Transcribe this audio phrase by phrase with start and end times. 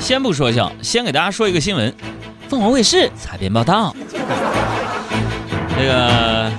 [0.00, 1.94] 先不说笑，先给大家说一个新闻：
[2.48, 3.94] 凤凰卫视采编报道。
[5.78, 6.50] 这个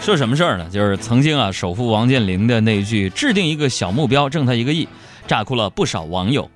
[0.00, 0.66] 说什么事儿呢？
[0.70, 4.88] 就是曾经啊，首富王健林的那句“制定一个小目标，挣他一个亿”，
[5.28, 6.50] 炸哭了不少网友。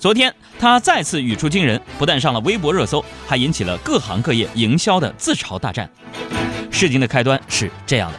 [0.00, 5.88] 昨天他再次语出惊人，不但上了微博热搜，还引起了各行各业营销的自嘲大战。
[6.72, 8.18] 事情的开端是这样的：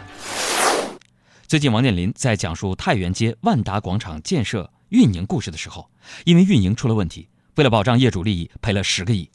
[1.45, 5.89] 最近王健林在讲述太原街万达广场建设运营故事的时候，
[6.23, 9.29] 因为运营出了问题，为了保障业主利益，赔了十个亿。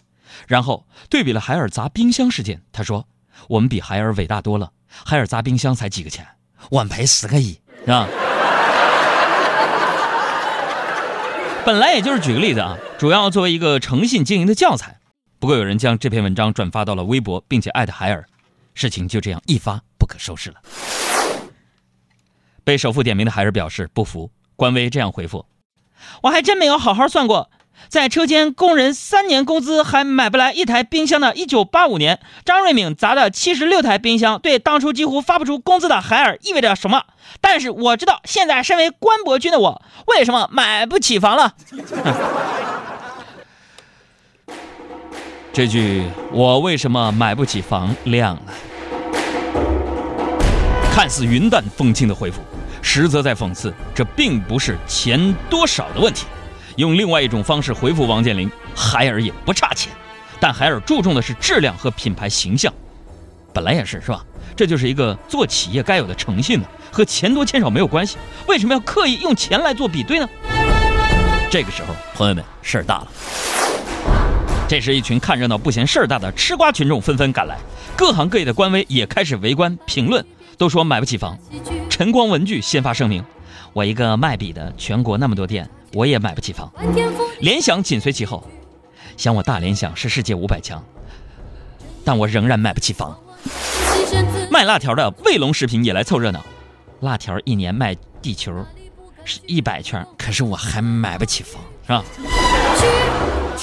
[0.47, 3.09] 然后对比了海尔砸冰箱事件，他说
[3.49, 6.27] ：“我们比海尔伟大多了，海尔砸冰箱才几个钱，
[6.71, 8.07] 我们赔十个亿，是吧？”
[11.67, 15.01] 本来也就是举个例子啊，主要作为一个诚信经营的教材。
[15.39, 18.25] 不过有人将这篇文章转发到了微博，并且艾特海尔，
[18.75, 20.57] 事情就这样一发不可收拾了。
[22.63, 25.47] 被首富点名的海尔表示不服，官微这样回复
[26.23, 27.51] ：“我还真没有好好算过。”
[27.89, 37.03] 在车间工人三年工资还买不来一台冰箱的1985年，张瑞敏砸的76台冰箱，对当初几乎发不出工资的海尔意味着什么？
[37.41, 41.55] 但是我知道，现在身为关伯君的我，为什么买不起房了？
[45.53, 48.43] 这句“我为什么买不起房”亮了，
[50.95, 52.41] 看似云淡风轻的回复，
[52.81, 56.27] 实则在讽刺：这并不是钱多少的问题。
[56.77, 59.93] 用另外一种方式回复王健林，海尔也不差钱，
[60.39, 62.73] 但海尔注重的是质量和品牌形象。
[63.53, 64.25] 本来也是，是吧？
[64.57, 68.17] 这就是一个做企业该有的诚信呢，和钱多钱少没有关系。
[68.47, 70.29] 为什么要刻意用钱来做比对呢？
[71.51, 73.09] 这个时候，朋友们，事儿大了。
[74.69, 77.57] 这时，一群看热闹不嫌事儿大的吃瓜群众纷纷赶来，
[77.97, 80.25] 各行各业的官微也开始围观评论，
[80.57, 81.37] 都说买不起房。
[81.89, 83.25] 晨光文具先发声明：
[83.73, 85.69] 我一个卖笔的，全国那么多店。
[85.93, 86.71] 我也买不起房，
[87.41, 88.45] 联想紧随其后，
[89.17, 90.85] 想我大联想是世界五百强，
[92.05, 93.19] 但我仍然买不起房。
[94.51, 96.45] 卖辣条的卫龙食品也来凑热闹，
[97.01, 98.53] 辣条一年卖地球
[99.25, 102.05] 是一百圈，可是我还买不起房，是吧？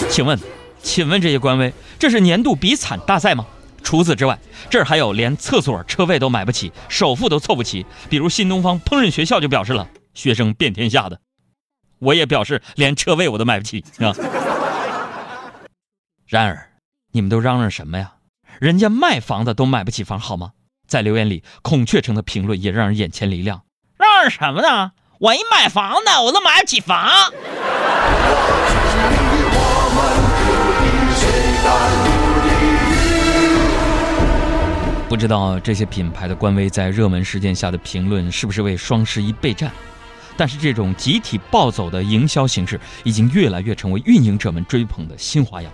[0.09, 0.37] 请问，
[0.81, 3.45] 请问这些官微，这是年度比惨大赛吗？
[3.83, 4.37] 除此之外，
[4.69, 11.21] 这儿还有连厕所车位都买不起，首付都凑不齐，比如新东方烹饪学校就表示了，学生遍天下的。
[11.99, 14.13] 我也表示，连车位我都买不起，是吧？
[16.27, 16.69] 然而，
[17.11, 18.13] 你们都嚷嚷什么呀？
[18.59, 20.51] 人家卖房子都买不起房，好吗？
[20.87, 23.63] 在留言里，孔雀城的评论也让人眼前一亮。
[23.97, 24.91] 嚷嚷什么呢？
[25.19, 27.09] 我一买房的，我都买不起房。
[35.09, 39.71] 不知道这些品牌的官微在热门事件下的评论是不是为双十一备战？
[40.37, 45.71] 但是这种集体暴走的营销形式，已经越来越成为运营者们追捧的新花样，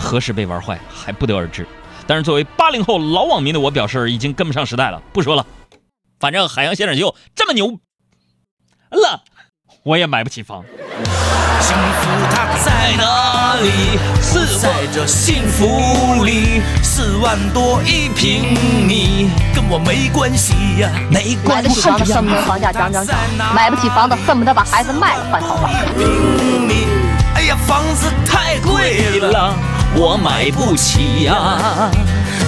[0.00, 1.66] 何时被玩坏还不得而知。
[2.06, 5.02] 但是作为八零后老网民的我，表示已经跟不上时代了。
[5.12, 5.46] 不说了，
[6.18, 7.78] 反正海洋现场秀这么牛
[8.90, 9.22] 了，
[9.82, 10.64] 我也买不起房。
[11.60, 13.98] 幸福它在哪里？
[14.22, 16.62] 是在这幸福里。
[16.82, 18.54] 四万多一平
[18.86, 19.28] 米，
[19.70, 21.68] 我没关系呀，没关系。
[21.68, 23.14] 买得起房子恨不得房价涨涨涨，
[23.54, 25.70] 买不起房子恨不得把孩子卖了换套房。
[27.34, 29.54] 哎呀，房子太贵了，
[29.94, 31.90] 我买不起呀。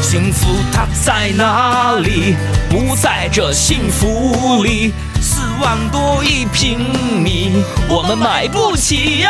[0.00, 2.34] 幸福它在哪里？
[2.70, 4.94] 不在这幸福里。
[5.20, 6.78] 四万多一平
[7.22, 9.28] 米，我们买不起呀！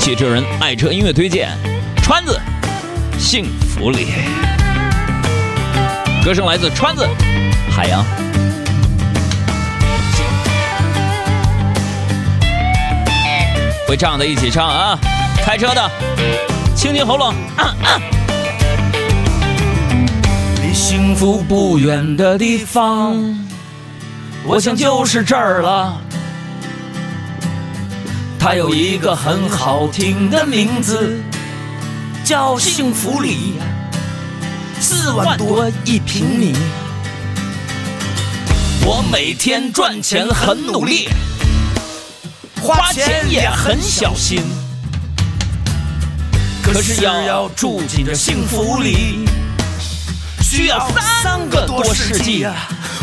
[0.00, 1.56] 汽车人爱车音乐推荐，
[2.02, 2.40] 川子，
[3.16, 4.08] 幸福里。
[6.26, 7.08] 歌声来自川子，
[7.70, 8.04] 海洋。
[13.86, 14.98] 会唱的一起唱啊！
[15.44, 15.88] 开车的，
[16.74, 17.32] 清清喉咙。
[20.60, 23.14] 离幸福不远的地方，
[24.42, 25.96] 我想就是这儿了。
[28.36, 31.20] 它有一个很好听的名字，
[32.24, 33.60] 叫幸福里。
[34.88, 36.52] 四万多一平米，
[38.84, 41.08] 我每天赚钱很努力，
[42.62, 44.40] 花钱也很小心。
[46.62, 49.28] 可是要住进这幸福里。
[50.40, 50.88] 需要
[51.20, 52.54] 三个多世纪呀，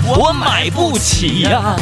[0.05, 1.75] 我买不起呀。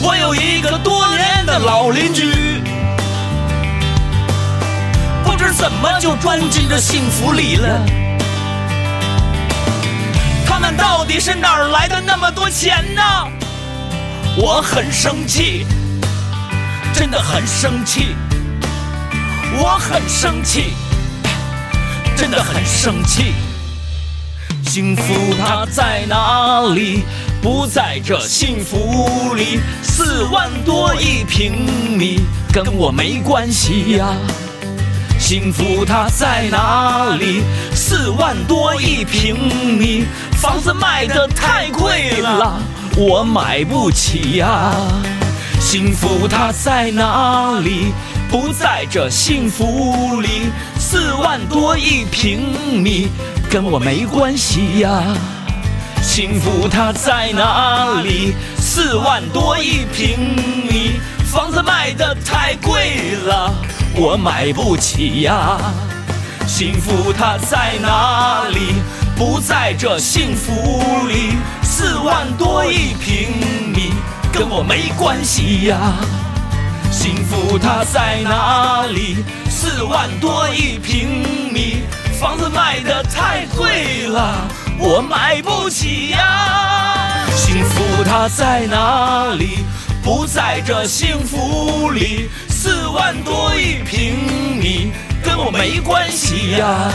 [0.00, 2.51] 我有一个多年的老邻居，
[5.52, 7.80] 怎么就钻进这幸福里了。
[10.46, 13.02] 他们到底是哪儿来的那么多钱呢？
[14.36, 15.66] 我很生气，
[16.94, 18.16] 真的很生气，
[19.58, 20.72] 我很生气，
[22.16, 23.34] 真的很生气。
[24.64, 27.04] 幸福它在哪里？
[27.42, 29.60] 不在这幸福里。
[29.82, 31.66] 四万多一平
[31.98, 32.20] 米，
[32.52, 34.06] 跟我没关系呀。
[35.22, 37.44] 幸福它在哪里？
[37.76, 42.60] 四万多一平米，房子卖的太贵了，
[42.96, 44.72] 我买不起呀。
[45.60, 47.92] 幸福它在哪里？
[48.28, 50.50] 不在这幸福里。
[50.76, 53.06] 四万多一平米，
[53.48, 55.04] 跟我没关系呀。
[56.02, 58.34] 幸福它在哪里？
[58.58, 60.18] 四万多一平
[60.68, 63.54] 米，房子卖的太贵了，
[63.94, 65.58] 我买不起呀。
[66.46, 68.82] 幸福它在哪里？
[69.16, 71.36] 不在这幸福里。
[71.62, 73.92] 四万多一平米，
[74.32, 75.94] 跟我没关系呀。
[76.90, 79.24] 幸福它在哪里？
[79.50, 81.82] 四万多一平米，
[82.18, 84.48] 房子卖的太贵了，
[84.78, 87.26] 我买不起呀。
[87.36, 89.58] 幸福它在哪里？
[90.02, 92.28] 不在这幸福里。
[92.62, 94.14] 四万多一平
[94.60, 96.92] 米，跟我没关系呀。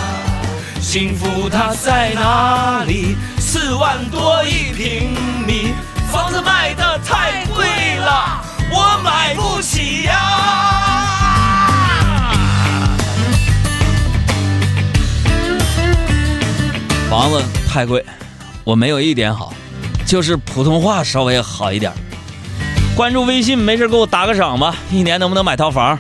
[0.80, 3.18] 幸福它在哪里？
[3.38, 5.14] 四万多一平
[5.46, 5.74] 米，
[6.10, 8.42] 房子卖的太贵了，
[8.72, 10.14] 我买不起呀。
[17.10, 18.06] 房子太贵，
[18.63, 19.54] 我没有一点好，
[20.06, 21.92] 就是普通话稍微好一点。
[22.98, 24.76] 关注微信，没事给我打个赏吧。
[24.92, 26.00] 一年能不能买套房？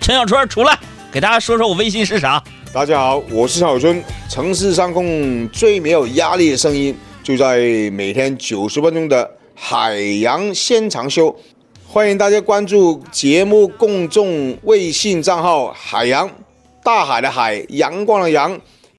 [0.00, 0.78] 陈小春出来
[1.10, 2.40] 给大家说说我微信是啥？
[2.72, 4.00] 大家好，我是小春。
[4.30, 7.58] 城市上空最没有压力的声音，就在
[7.90, 11.34] 每天九十分钟的海洋现场秀。
[11.84, 16.30] 欢迎大家关注节目公众微信账号“海洋
[16.84, 18.56] 大海的海，阳光的阳”。